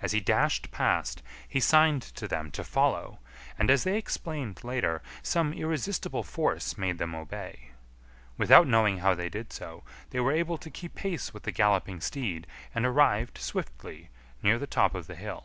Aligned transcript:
As 0.00 0.10
he 0.10 0.18
dashed 0.18 0.72
past, 0.72 1.22
he 1.46 1.60
signed 1.60 2.02
to 2.16 2.26
them 2.26 2.50
to 2.50 2.64
follow, 2.64 3.20
and, 3.56 3.70
as 3.70 3.84
they 3.84 3.96
explained 3.96 4.64
later, 4.64 5.02
some 5.22 5.52
irresistible 5.52 6.24
force 6.24 6.76
made 6.76 6.98
them 6.98 7.14
obey. 7.14 7.68
Without 8.36 8.66
knowing 8.66 8.98
how 8.98 9.14
they 9.14 9.28
did 9.28 9.52
so, 9.52 9.84
they 10.10 10.18
were 10.18 10.32
able 10.32 10.58
to 10.58 10.68
keep 10.68 10.96
pace 10.96 11.32
with 11.32 11.44
the 11.44 11.52
galloping 11.52 12.00
steed 12.00 12.48
and 12.74 12.84
arrived 12.84 13.38
swiftly 13.38 14.10
near 14.42 14.58
the 14.58 14.66
top 14.66 14.96
of 14.96 15.06
the 15.06 15.14
hill. 15.14 15.44